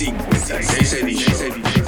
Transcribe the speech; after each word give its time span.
5, 0.00 0.14
6, 0.32 0.66
6 0.66 0.92
edition. 0.94 1.79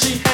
She 0.00 0.29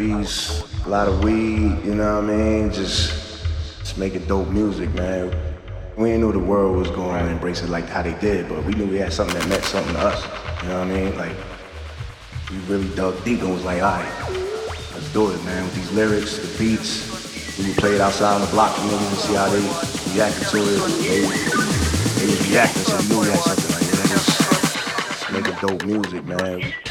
40s, 0.00 0.86
a 0.86 0.88
lot 0.88 1.08
of 1.08 1.22
weed, 1.22 1.84
you 1.84 1.94
know 1.94 2.22
what 2.22 2.30
I 2.30 2.36
mean? 2.36 2.72
Just, 2.72 3.44
just 3.80 3.98
making 3.98 4.24
dope 4.24 4.48
music, 4.48 4.88
man. 4.94 5.30
We 5.98 6.08
didn't 6.08 6.22
know 6.22 6.32
the 6.32 6.38
world 6.38 6.78
was 6.78 6.88
going 6.90 7.22
to 7.22 7.30
embrace 7.30 7.62
it 7.62 7.68
like 7.68 7.86
how 7.86 8.00
they 8.00 8.14
did, 8.18 8.48
but 8.48 8.64
we 8.64 8.72
knew 8.72 8.86
we 8.86 8.96
had 8.96 9.12
something 9.12 9.38
that 9.38 9.46
meant 9.48 9.62
something 9.64 9.92
to 9.92 10.00
us. 10.00 10.24
You 10.62 10.68
know 10.70 10.78
what 10.78 10.88
I 10.88 10.92
mean? 10.92 11.16
Like, 11.18 11.36
we 12.50 12.56
really 12.60 12.88
dug 12.94 13.22
deep 13.24 13.42
and 13.42 13.52
was 13.52 13.64
like, 13.64 13.82
all 13.82 13.92
right, 13.92 14.30
let's 14.94 15.12
do 15.12 15.30
it, 15.32 15.44
man. 15.44 15.64
With 15.64 15.74
these 15.74 15.92
lyrics, 15.92 16.38
the 16.38 16.58
beats, 16.58 17.58
we 17.58 17.66
would 17.68 17.76
play 17.76 17.94
it 17.94 18.00
outside 18.00 18.36
on 18.36 18.40
the 18.40 18.46
block 18.46 18.74
community 18.76 19.04
and 19.04 19.18
see 19.18 19.34
how 19.34 19.50
they 19.50 19.60
reacted 20.14 20.48
to 20.48 20.58
it. 20.64 20.80
They, 21.04 21.20
they 22.16 22.26
was 22.26 22.48
reacting, 22.48 22.82
so 22.84 22.96
we 22.96 23.08
knew 23.08 23.20
we 23.20 23.26
had 23.28 23.40
something 23.40 23.72
like 23.76 23.84
that. 23.84 24.08
Just, 24.08 24.32
just 25.20 25.32
making 25.32 25.56
dope 25.60 25.84
music, 25.84 26.24
man. 26.24 26.89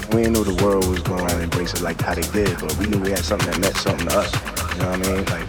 was 2.12 2.28
reacting, 2.28 2.59
so 2.59 2.66
we 2.78 2.87
knew 2.87 3.00
we 3.00 3.11
had 3.11 3.25
something 3.25 3.50
that 3.50 3.61
meant 3.61 3.76
something 3.76 4.09
to 4.09 4.19
us. 4.19 4.31
You 4.75 4.83
know 4.83 4.90
what 4.90 5.00
I 5.00 5.12
mean? 5.12 5.25
like 5.33 5.49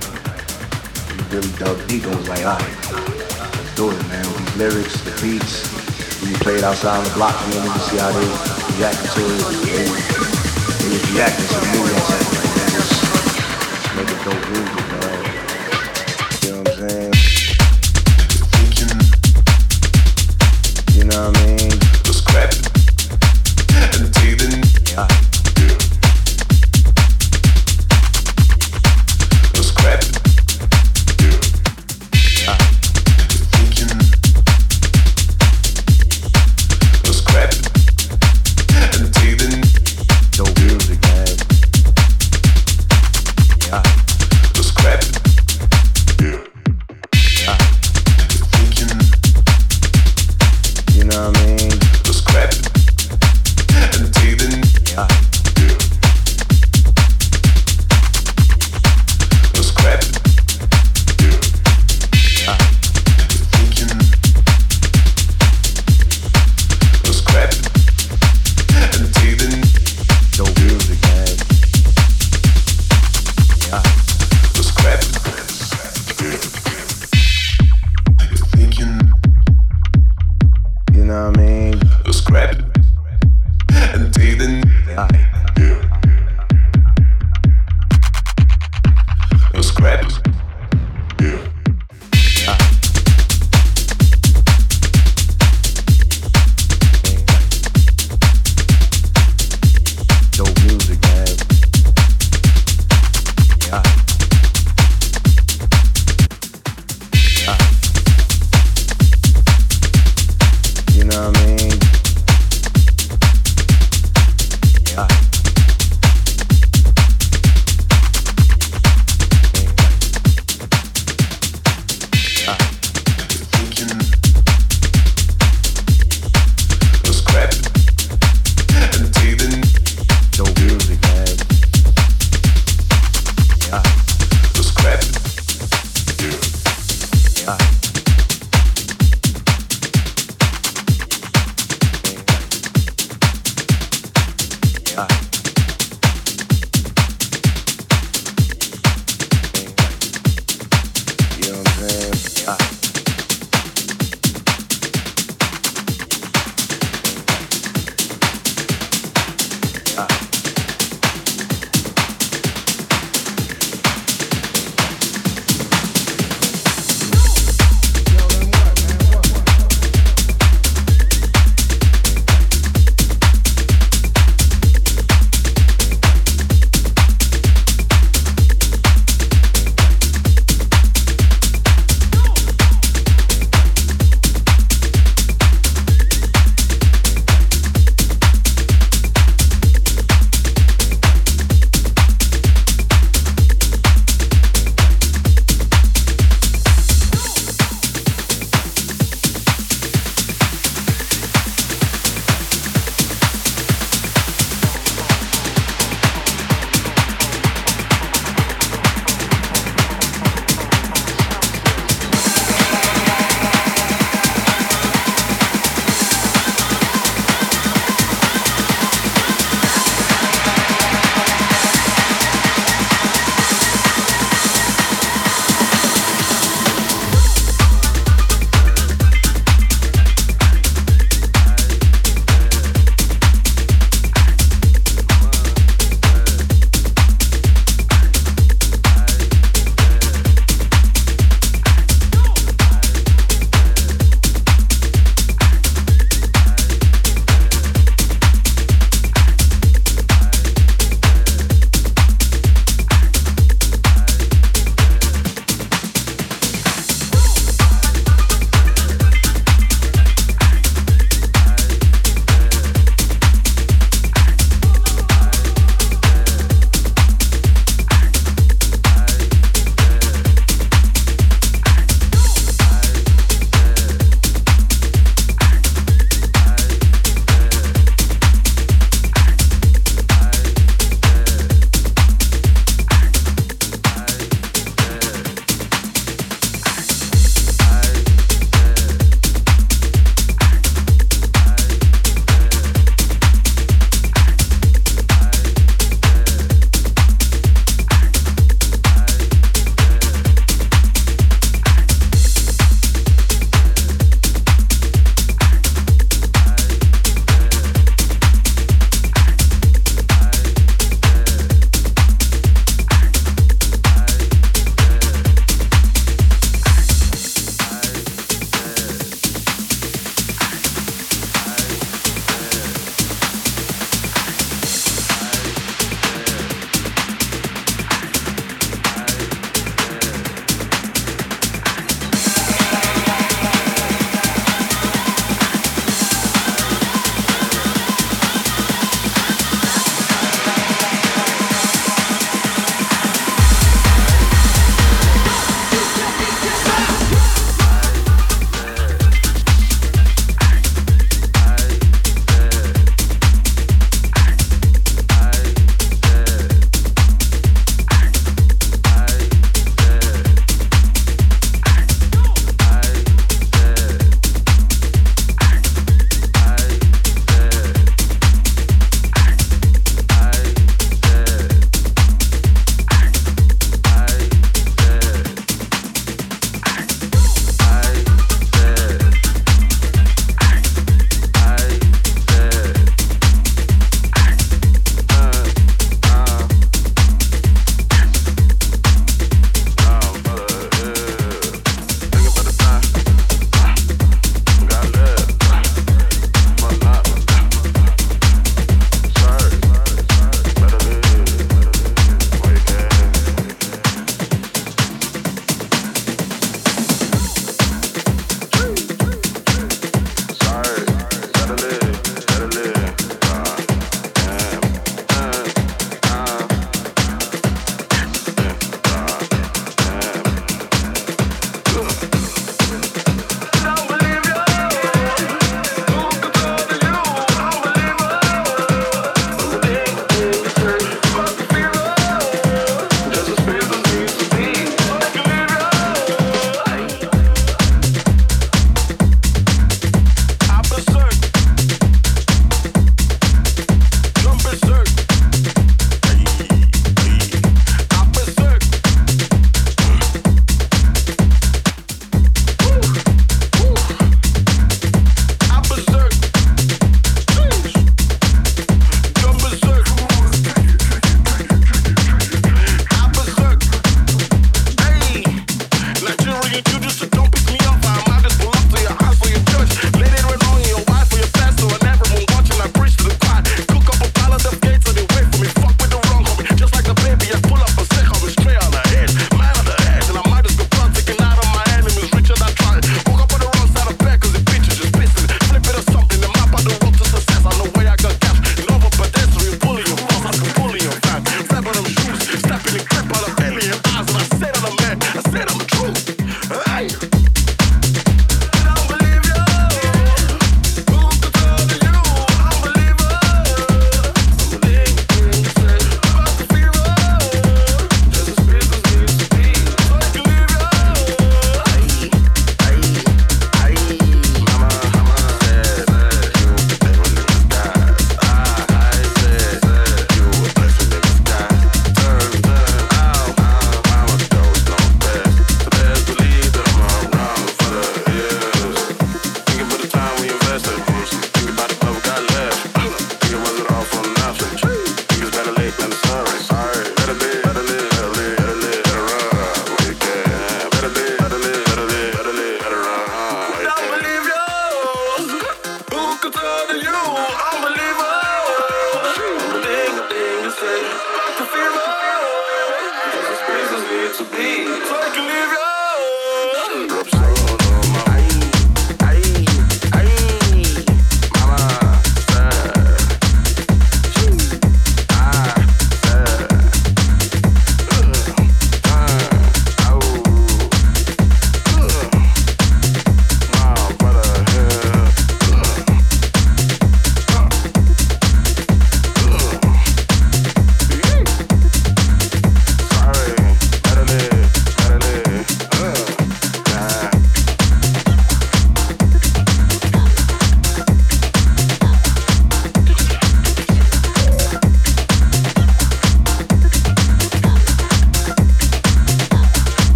we 1.10 1.36
really 1.36 1.51
dope 1.60 1.82
niggas 1.89 2.27
like, 2.29 2.46
all 2.46 2.60
the 2.60 3.65
stories 3.74 4.00
and 4.00 4.58
lyrics, 4.58 4.96
the 5.03 5.12
beats 5.22 5.84
you 6.24 6.36
played 6.39 6.63
our 6.63 6.75
sound 6.75 7.12
block 7.13 7.36
in 7.46 7.63
the 7.63 7.79
city, 7.79 8.32
that. 11.15 11.36
Just, 12.74 12.96
make 13.96 14.08
it 14.08 14.24
dope 14.24 14.50
music, 14.51 14.83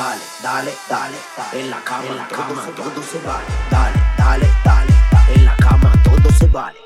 dale, 0.00 0.72
dale, 0.88 1.16
en 1.52 1.70
la 1.70 1.80
cama, 1.84 2.06
en 2.08 2.16
la 2.16 2.28
cama, 2.28 2.66
todo 2.74 3.02
se 3.02 3.18
vale. 3.18 3.44
Dale, 3.70 4.02
dale, 4.16 4.48
dale, 4.64 4.94
en 5.34 5.44
la 5.44 5.56
cama, 5.56 5.92
todo 6.02 6.32
se 6.38 6.46
vale. 6.46 6.78